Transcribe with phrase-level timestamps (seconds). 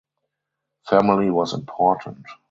[0.89, 2.25] Family was important.